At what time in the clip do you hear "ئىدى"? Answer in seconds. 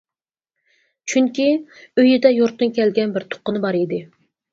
3.81-4.01